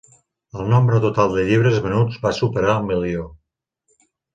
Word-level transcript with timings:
El 0.59 0.63
nombre 0.75 1.01
total 1.03 1.37
de 1.39 1.45
llibres 1.51 1.79
venuts 1.85 2.19
va 2.27 2.35
superar 2.41 2.77
el 2.83 2.93
milió. 2.93 3.33